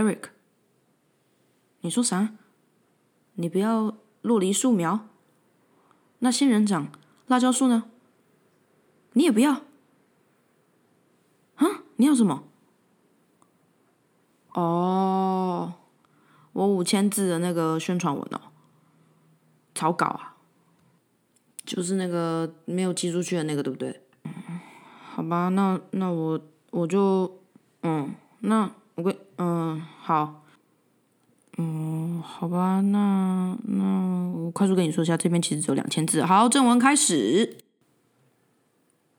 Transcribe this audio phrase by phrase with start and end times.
[0.00, 0.30] Derek，
[1.82, 2.30] 你说啥？
[3.34, 5.06] 你不要洛梨树苗？
[6.20, 6.90] 那仙人掌、
[7.26, 7.84] 辣椒树呢？
[9.12, 9.52] 你也不要？
[11.56, 11.82] 啊？
[11.96, 12.44] 你要什么？
[14.54, 15.74] 哦，
[16.54, 18.40] 我五千字的那个宣传文哦，
[19.74, 20.38] 草稿啊，
[21.66, 24.02] 就是那个没有寄出去的那个，对不对？
[25.12, 26.40] 好吧，那那我
[26.70, 27.38] 我就
[27.82, 28.72] 嗯，那
[29.42, 30.44] 嗯好，
[31.56, 36.22] 嗯好吧，那那我快速跟你说一下，这边其实只有两千字。
[36.22, 37.56] 好，正文开始。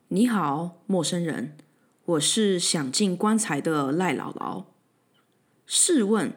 [0.09, 1.57] 你好，陌生人，
[2.05, 4.65] 我是想进棺材的赖姥姥。
[5.65, 6.33] 试问，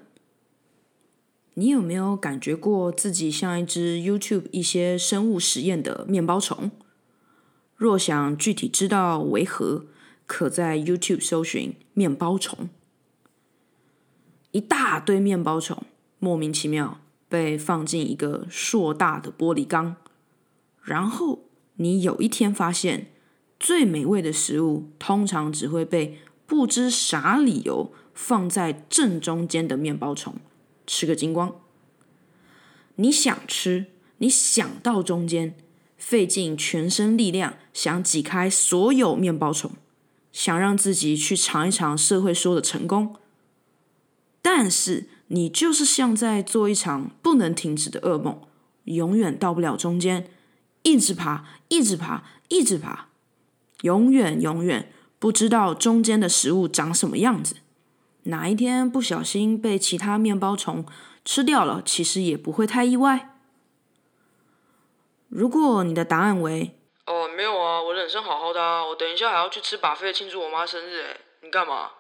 [1.53, 6.71] 你有没有感觉过自己像一只 YouTube 一些生物实验的面包虫？
[7.77, 9.85] 若想具体知道为何，
[10.25, 12.71] 可在 YouTube 搜寻“面包虫”。
[14.55, 15.83] 一大堆面包虫
[16.21, 19.97] 莫名其妙被放进一个硕大的玻璃缸，
[20.83, 21.41] 然后
[21.75, 23.09] 你有一天发现，
[23.59, 27.93] 最美味的食物通常只会被不知啥理由。
[28.15, 30.37] 放在正中间的面包虫，
[30.87, 31.57] 吃个精光。
[32.95, 33.87] 你想吃，
[34.19, 35.57] 你想到中间，
[35.99, 39.73] 费尽全身力量想挤开所有面包虫，
[40.31, 43.17] 想让自己去尝一尝社会说的成功。
[44.47, 48.43] 但是你就是像在做一场不能停止的噩梦，
[48.85, 50.31] 永远到不了中间，
[50.83, 53.09] 一直爬，一直爬，一直爬，
[53.81, 57.57] 永远永远不知道中间的食物长什么样子。
[58.25, 60.85] 哪一天不小心被其他面包虫
[61.25, 63.39] 吃掉了，其实也不会太意外。
[65.31, 71.91] 如果你的答案为“哦，没有啊，我人生好好的啊，我等一下还要去吃把费庆祝我妈生日。”哎，你干嘛？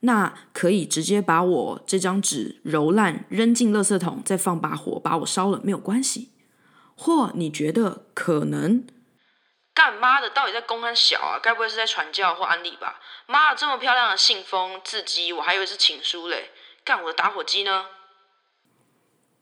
[0.00, 6.32] 那可以直接把我这张纸揉烂，扔进垃圾桶，再放把火把我烧了，没有关系。
[6.94, 8.86] 或你觉得可能？
[9.74, 11.38] 干妈的，到底在公安小啊？
[11.42, 13.00] 该不会是在传教或安利吧？
[13.26, 16.50] 妈的，这么漂亮的信封字迹，我还以为是情书嘞。
[16.84, 17.86] 干我的打火机呢？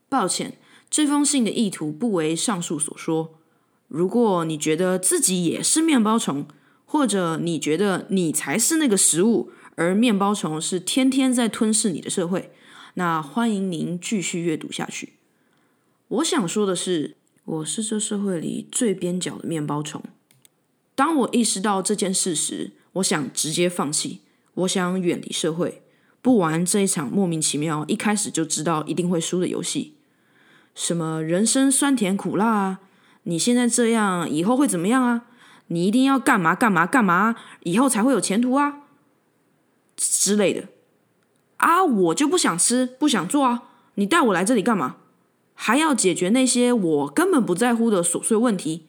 [0.09, 0.59] 抱歉，
[0.91, 3.39] 这封信的意图不为上述所说。
[3.87, 6.49] 如果你觉得自己也是面包虫，
[6.85, 12.51] 或者你觉得你才是那个食物，而面包虫是天天在吞噬你的社会，
[12.95, 15.15] 那欢迎您继续阅读下去。
[16.09, 20.03] 我想说的是，我是这社会里最边角的面包虫。
[20.95, 24.21] 当我意识到这件事时，我想直接放弃，
[24.55, 25.83] 我想远离社会，
[26.23, 29.95] 不玩这一场莫名其妙、一开始就知道一定会输的游戏。
[30.77, 32.81] 什么人生酸甜苦辣啊？
[33.25, 35.27] 你现在这样，以后会怎么样啊？
[35.69, 38.83] 你一定要干嘛干嘛干嘛，以后才会有前途啊
[39.97, 40.69] 之类的。
[41.57, 43.63] 啊，我就不想吃，不想做啊！
[43.95, 44.97] 你带我来这里干嘛？
[45.55, 48.87] 还要解决那些我根本不在乎的琐碎问题？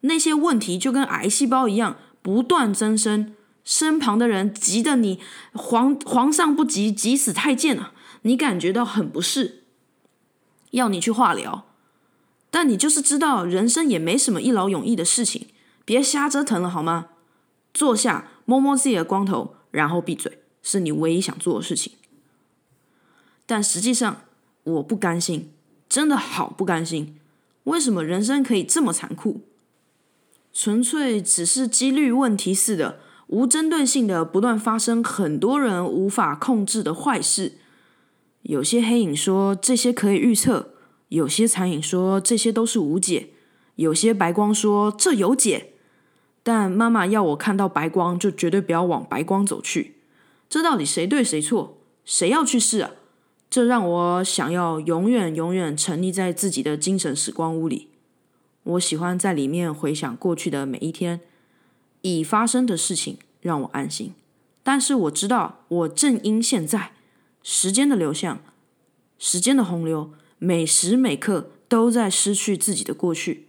[0.00, 5.20] 那些问题就跟癌细胞一样不断增生，身旁的人急得你
[5.52, 7.92] 皇皇上不急急死太监啊！
[8.22, 9.62] 你感觉到很不适，
[10.72, 11.66] 要你去化疗，
[12.50, 15.46] 但你就是知道人生也没什么一劳永逸的事情，
[15.84, 17.06] 别瞎折腾了好吗？
[17.72, 21.94] 坐下，摸摸自己的光头，然后闭嘴，是你唯一想做的事情。
[23.44, 24.22] 但实际上，
[24.62, 25.50] 我不甘心，
[25.88, 27.18] 真的好不甘心。
[27.64, 29.40] 为什么人生可以这么残酷？
[30.52, 37.58] 纯粹只是几率问题似的，无针对性的不断发生很多人无法控制的坏事。
[38.42, 40.74] 有些黑影说这些可以预测，
[41.08, 43.30] 有些残影说这些都是无解，
[43.76, 45.71] 有些白光说这有解。
[46.42, 49.96] 但妈妈要我看到白光就绝对不要往白光走去。
[50.48, 51.78] 这到底谁对谁错？
[52.04, 52.90] 谁要去试啊？
[53.48, 57.88] 这让我想要永远永远沉溺在自己的精神时光屋里。
[58.64, 61.20] 我喜欢在里面回想过去的每一天，
[62.00, 64.14] 已发生的事情让我安心。
[64.62, 66.92] 但是我知道，我正因现在
[67.42, 68.40] 时间的流向、
[69.18, 73.48] 时间的洪流，每时每刻都在失去自己的过去。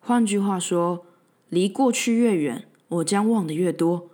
[0.00, 1.06] 换句话说，
[1.54, 4.10] 离过去越远，我将忘得越多。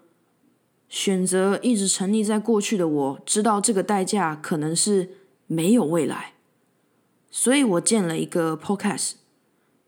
[0.89, 5.11] 选择一直沉溺在过去的我，知道这个代价可能是
[5.47, 6.35] 没有未来。
[7.31, 9.13] 所以我建了一个 Podcast。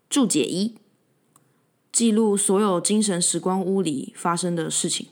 [0.08, 0.74] 注解一：
[1.90, 5.08] 记录所有精神时光屋里发生的事情。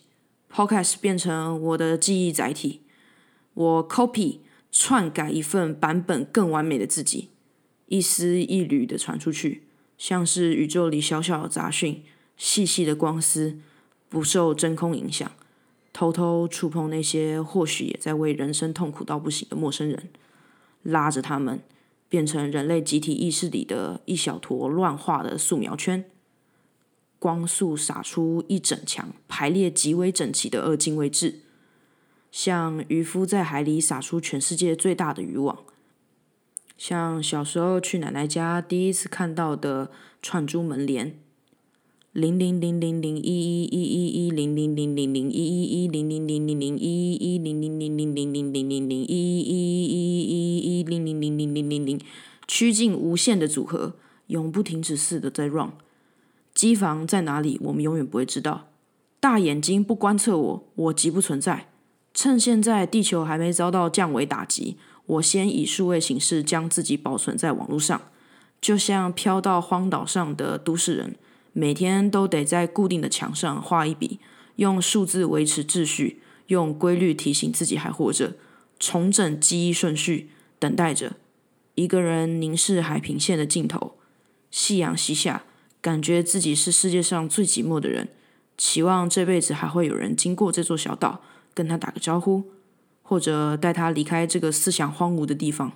[0.53, 2.83] Podcast 变成我的记忆载体，
[3.55, 4.39] 我 copy
[4.71, 7.31] 篡改一份版本更完美的自己，
[7.87, 9.65] 一丝一缕的传出去，
[9.97, 12.03] 像是宇宙里小小的杂讯，
[12.41, 13.59] 细细的光丝，
[14.09, 15.31] 不受真空影响，
[15.93, 20.09] 偷偷触碰那些或许也在为人生痛苦到不行的陌生人，
[20.83, 21.61] 拉着他们
[22.09, 26.07] 变成人类集体意识里的一小坨乱画的素描圈。
[27.19, 31.41] 光速洒出一整墙排列极为整齐的二进位制，
[32.33, 35.59] 像渔夫在海里撒出全世界最大的渔网，
[36.79, 39.91] 像小时候去奶奶家第一次看到的
[40.23, 41.21] 串珠门帘，
[42.13, 52.01] 零零零零零一一一一一零零零零零一一一零零零零零一一一零零零零零零零零零一一一一一一零零零零零零零，
[52.49, 53.95] 趋近无限的组合，
[54.27, 55.71] 永不停止似的在 run。
[56.53, 57.61] 机房在哪里？
[57.63, 58.67] 我们永远不会知道。
[59.21, 61.69] 大眼睛不观测我，我即不存在。
[62.13, 68.03] 趁现在地球还没遭到降维打击，我先以数位形式将自己保存在网络上，
[68.61, 71.15] 就像飘到荒岛上的都市人，
[71.53, 74.19] 每天都得在固定的墙上画一笔，
[74.57, 78.35] 用数字维持秩序，用规律提醒自己还活着，
[78.79, 81.17] 重整记忆顺序，等待着。
[81.75, 83.97] 一个人凝视海平线的尽头，
[84.51, 85.45] 夕阳西下。
[85.83, 88.11] 感觉自己是世界上最寂寞的人，
[88.59, 91.23] 期望这辈子还会有人经过这座小岛，
[91.55, 92.45] 跟他打个招呼，
[93.03, 95.73] 或者带他离开这个思想荒芜的地方。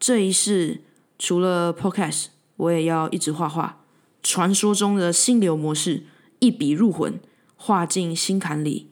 [0.00, 0.80] 这一世
[1.18, 3.83] 除了 Podcast，我也要一直画画。
[4.24, 6.04] 传说中的心流模式，
[6.38, 7.20] 一笔入魂，
[7.56, 8.90] 画进心坎里。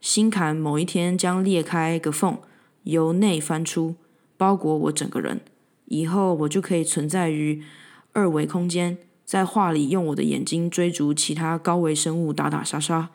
[0.00, 2.38] 心坎某一天将裂开个缝，
[2.84, 3.96] 由内翻出，
[4.38, 5.42] 包裹我整个人。
[5.84, 7.62] 以后我就可以存在于。
[8.12, 13.10] 二维空间，在画里用我的眼睛追逐其他高维生物打打杀杀，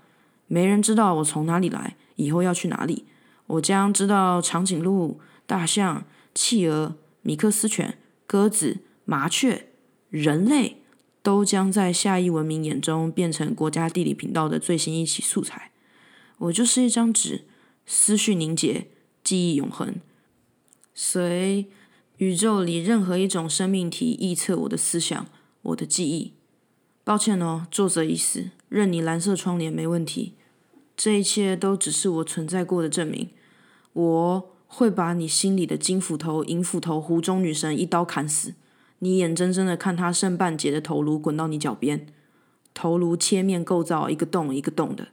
[0.47, 3.06] 没人知道我从哪里来，以后要去哪里。
[3.47, 7.97] 我将知道长颈鹿、大象、企鹅、米克斯犬、
[8.27, 9.67] 鸽子、麻雀、
[10.09, 10.77] 人类，
[11.25, 15.72] 都将在下一文明眼中变成国家地理频道的最新一期素材。
[16.38, 17.45] 我就是一张纸，
[17.88, 18.89] 思绪凝结，
[19.24, 19.95] 记忆永恒，
[20.94, 21.66] 随。
[22.18, 25.25] 宇宙里任何一种生命体臆测我的思想，
[25.63, 26.33] 我的记忆。
[27.04, 30.36] 抱歉哦，作者已死，任你蓝色窗帘没问题。
[30.95, 33.30] 这一切都只是我存在过的证明。
[33.94, 38.54] 我会把你心里的金斧头、银斧头、湖中女神一刀砍死。
[39.00, 42.07] 你眼睁睁的看他剩半截的头颅滚到你脚边，
[42.74, 45.09] 头颅切面构造一个洞一个洞的，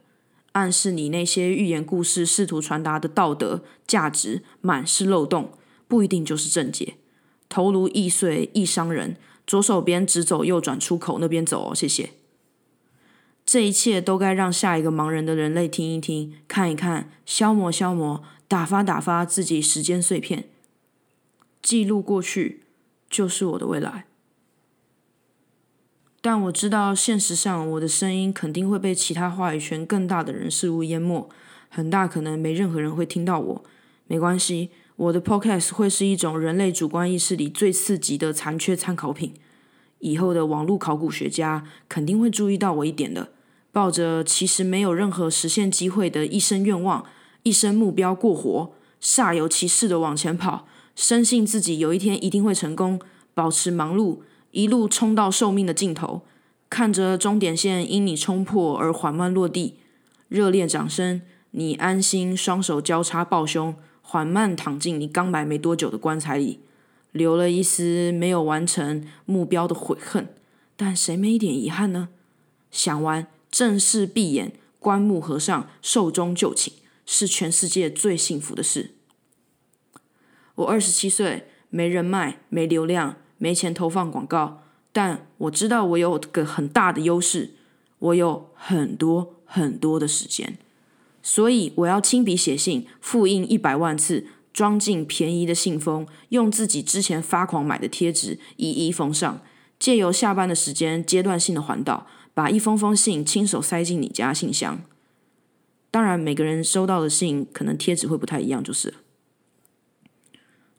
[0.53, 5.51] 暗示你那些寓言故事试图传达的道德价值满是漏洞。
[5.87, 6.95] 不一定就是正解，
[7.47, 9.15] 头颅易碎易伤人。
[9.45, 12.11] 左手边直走右转出口那边走哦，谢谢。
[13.45, 20.45] 这一切都该让下一个盲人的人类听一听、看一看，消磨消磨，打发打发自己时间碎片，
[21.61, 22.62] 记录过去
[23.13, 24.07] 就是我的未来。
[26.19, 31.29] 但我知道，现实上我的声音肯定会被其他话语权更大的人事物淹没，
[31.69, 33.63] 很大可能没任何人会听到我。
[34.07, 34.71] 没关系。
[34.95, 39.33] 我的 Podcast 会是一种人类主观意识里最刺激的残缺参考品。
[39.99, 43.29] 以后的网络考古学家肯定会注意到我一点的。
[43.71, 47.03] 抱着其实没有任何实现机会的一生愿望、
[47.41, 52.99] 一生目标过活，煞有其事的往前跑，深信自己有一天一定会成功，
[53.33, 54.19] 保持忙碌，
[54.51, 56.21] 一路冲到寿命的尽头，
[56.69, 59.75] 看着终点线因你冲破而缓慢落地，
[60.27, 63.75] 热烈掌声，你安心双手交叉抱胸。
[64.05, 66.59] 缓慢躺进你刚埋没多久的棺材里，
[67.13, 70.27] 留了一丝没有完成目标的悔恨。
[70.75, 72.09] 但谁没一点遗憾呢？
[72.69, 76.73] 想完，正式闭眼，棺木合上，寿终就寝，
[77.05, 78.91] 是全世界最幸福的事。
[80.55, 87.55] 我二十七岁，没人脉，没流量，没钱投放广告，但我知道我有个很大的优势，
[87.99, 90.57] 我有很多很多的时间。
[91.23, 99.41] 所以我要亲笔写信，复印一百万次，装进便宜的信封，用自己之前发狂买的贴纸一一封上，
[99.79, 104.83] 借由下班的时间阶段性的环岛，把一封封信亲手塞进你家信箱。
[105.89, 108.93] 当然，每个人收到的信可能贴纸会不太一样，就是。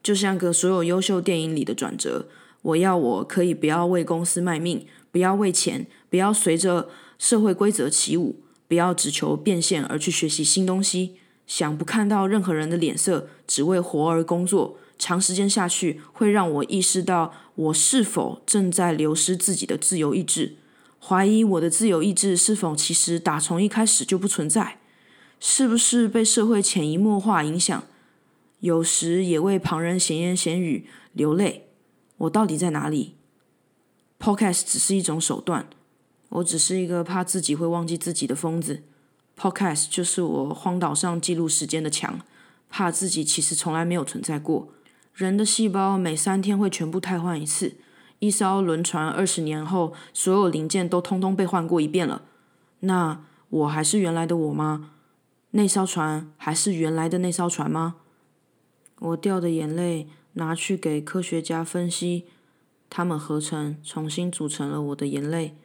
[0.05, 2.29] 就像个所有优秀电影里的转折，
[2.63, 8.37] 我要我可以不要为公司卖命，不要为钱，不要随着社会规则起舞。
[8.67, 20.57] 不要只求变现而去学习新东西，想不看到任何人的脸色，只为活而工作，长时间下去会让我意识到我是否正在流失自己的自由意志，
[20.99, 24.79] 怀疑我的自由意志是否其实打从一开始就不存在，
[25.39, 27.85] 是不是被社会潜移默化影响？
[28.65, 31.69] 有时也为旁人闲言闲语流泪。
[32.17, 33.17] 我到底在哪里
[34.19, 35.69] ？Podcast 只是一种手段。
[36.31, 38.83] 我只是一个怕自己会忘记自己的疯子
[39.39, 42.21] ，Podcast 就是我荒岛上记录时间的墙，
[42.71, 44.69] 怕自己其实从来没有存在过。
[45.13, 47.77] 人的细胞每三天会全部汰换一次，
[48.21, 52.23] 一艘轮船二十年后，所有零件都通通被换过一遍了。
[52.81, 54.93] 那我还是原来的我吗？
[55.51, 57.97] 那艘船还是原来的那艘船吗？
[59.01, 62.25] 我掉的眼泪拿去给科学家分析，
[62.89, 65.57] 他们合成重新组成了我的眼泪，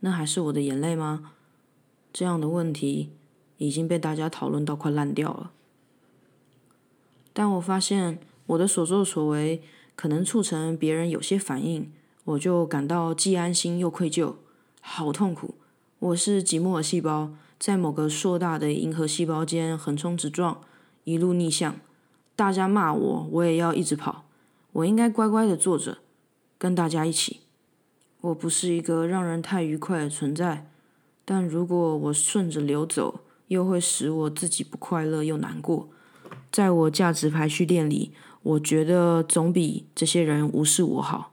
[0.00, 1.32] 那还是我的眼泪吗？
[2.12, 3.10] 这样的问题
[3.58, 5.50] 已经被大家讨论到快烂掉了。
[7.32, 9.62] 但我发现我的所作所为
[9.94, 11.90] 可能促成别人有些反应，
[12.24, 14.36] 我就感到既安心又愧疚，
[14.80, 15.54] 好痛苦。
[15.98, 20.60] 我是吉莫尔细胞，在某个硕大的银河细胞间横冲直撞，
[21.04, 21.80] 一路逆向。
[22.36, 24.26] 大家骂我，我也要一直跑。
[24.72, 25.98] 我应该乖乖的坐着，
[26.58, 27.40] 跟大家一起。
[28.20, 30.68] 我不是一个让人太愉快的存在，
[31.24, 35.88] 但如果我顺着流走，又会使我自己不快乐又难过。
[36.52, 38.12] 在我价值排序链里，
[38.42, 41.32] 我觉得总比这些人无视我好。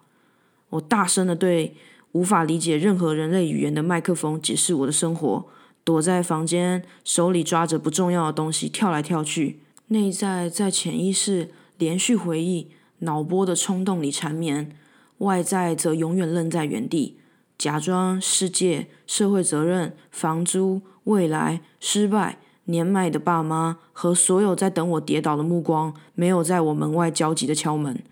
[0.69, 1.75] 我大声的对
[2.13, 5.45] 无法理解任何人类语言的麦克风解释我的生活，
[5.83, 9.59] 躲在房间，手里抓着不重要的东西，跳来跳去。
[9.87, 14.75] 内在在潜意识连续回忆、脑波的冲动里缠绵，
[15.19, 17.19] 外在则永远愣在原地，
[17.57, 28.03] 假装世界、社会责任、房租、未来、失败、年迈的爸妈和所有在等我跌倒的目光，没有在我门外焦急的敲门。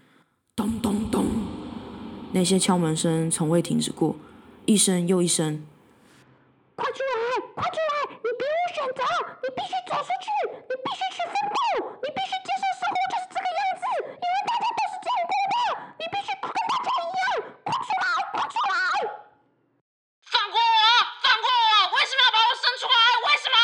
[0.56, 1.26] 咚咚咚，
[2.34, 4.16] 那些敲门声从未停止过，
[4.66, 5.66] 一声又一声。
[6.76, 7.46] 快出来！
[7.56, 8.16] 快出来！
[8.18, 9.04] 你别无选择，
[9.42, 10.28] 你必须走出去，
[10.70, 11.34] 你必须去奋
[11.78, 15.56] 斗，你必须接受生活就是这个样子，因为大家都是这样过的，
[16.00, 17.24] 你必须跟大家一样，
[17.64, 18.04] 快出来！
[18.32, 18.74] 快出来！
[20.26, 20.82] 放过我！
[21.22, 21.96] 放过我！
[21.96, 23.00] 为什么要把我生出来？
[23.28, 23.56] 为什么？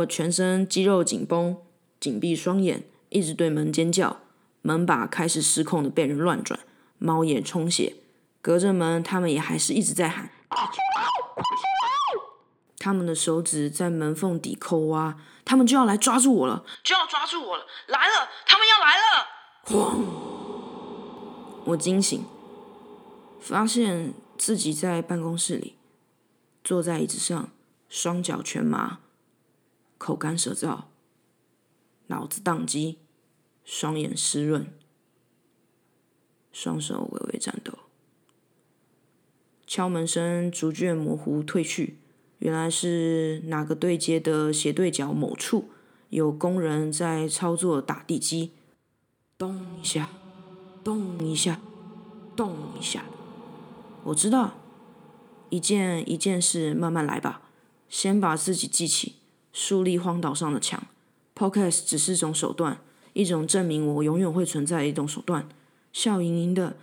[0.00, 1.56] 我全身肌肉紧绷，
[2.00, 4.20] 紧闭双眼，一直对门尖叫。
[4.62, 6.58] 门把开始失控的被人乱转，
[6.98, 7.94] 猫也充血。
[8.42, 10.66] 隔着门，他们也还是一直在喊：“快出来！
[10.66, 10.85] 快出来！”
[12.86, 17.66] 他们的手指在门缝底抠挖，他们就要来抓住我了，就要抓住我了！
[17.88, 19.26] 来了，他们要来了！
[19.64, 20.04] 哐！
[21.64, 22.24] 我惊醒，
[23.40, 25.74] 发现自己在办公室里，
[26.62, 27.50] 坐在椅子上，
[27.88, 29.00] 双脚全麻，
[29.98, 30.84] 口干舌燥，
[32.06, 33.00] 脑子宕机。
[33.64, 34.72] 双眼湿润，
[36.52, 37.72] 双手微微颤抖。
[39.66, 41.98] 敲门声逐渐模糊退去，
[42.46, 45.68] 原来是哪个对接的斜对角某处
[46.10, 48.52] 有工人在操作打地基，
[49.36, 50.10] 咚一下，
[50.84, 51.60] 咚一下，
[52.36, 53.04] 咚一下。
[54.04, 54.58] 我知道，
[55.50, 57.42] 一件一件事慢慢来吧，
[57.88, 59.16] 先把自己记起，
[59.52, 60.86] 树立荒岛上的墙。
[61.34, 62.78] Podcast 只是种手段。
[63.14, 65.48] 一种证明我永远会存在的一种手段，
[65.92, 66.76] 笑盈盈的，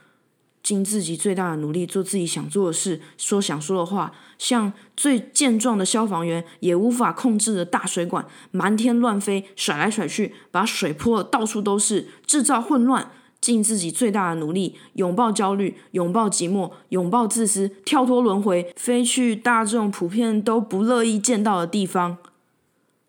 [0.64, 22.18] 尽自己最大的努力做自己想做的事，说想说的话，像最健壮的消防员也无法控制的大水管，满天乱飞，甩来甩去，把水泼的到处都是，制造混乱，尽自己最大的努力，拥抱焦虑，拥抱寂寞，拥抱自私，跳脱轮回，飞去大众普遍都不乐意见到的地方。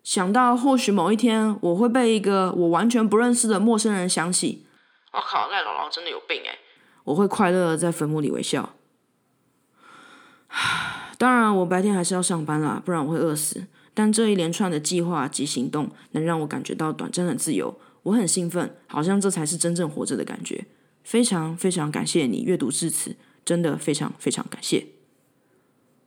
[0.03, 4.65] 想到或许某一天我会被一个我完全不认识的陌生人想起，
[5.13, 6.59] 我靠，赖姥姥真的有病哎！
[7.05, 8.75] 我会快乐的在坟墓里微笑。
[11.17, 13.65] 当然，我白天还是要上班啦，不然我会饿死。
[13.93, 20.65] 但这一连串的计划及行动能让我感觉到短暂的自由，我很兴奋，好像这才是真正活着的感觉。
[21.03, 24.87] 非常非常感谢你阅读至此，真的非常非常感谢。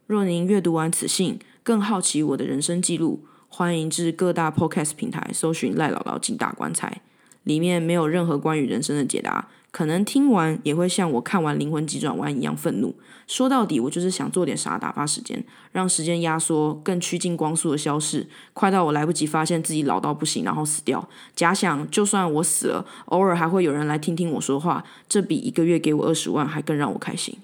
[0.07, 3.25] 若您阅读完此信，更好奇我的人生记录。
[3.51, 7.01] 欢迎至各大 Podcast 平台搜寻赖姥姥进大棺材，
[7.45, 12.95] 里面没有任何关于人生的解答，可能听完也会像我看完《灵魂急转弯》一样愤怒。
[13.27, 21.07] 说到底，我就是想做点啥打发时间，让时间压缩，更趋近光速的消逝，快到我来不及发现自己老到不行，然后死掉。
[21.37, 27.39] 假想就算我死了，偶尔还会有人来听听我说话，这比一个月给我二十万还更让我开心。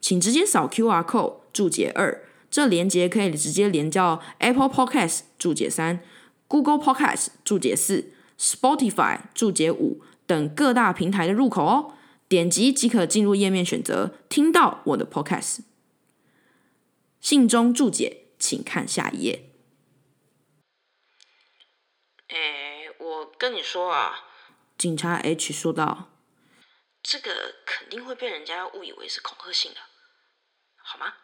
[0.00, 2.22] 请直接扫 QR code 注解二。
[2.50, 6.00] 这连接可以直接连到 Apple Podcast 注解三、
[6.48, 10.00] Google Podcast 注解四、Spotify 注解五
[10.30, 11.96] 等各大平台的入口哦。
[12.28, 15.64] 点击即可进入页面，选择听到我的 Podcast。
[17.20, 19.50] 信中注解，请看下一页。
[22.28, 24.26] 哎，我跟你说啊，
[24.78, 26.10] 警察 H 说道
[27.02, 29.80] ：“这个肯定会被人家误以为是恐吓信的，
[30.76, 31.14] 好吗？”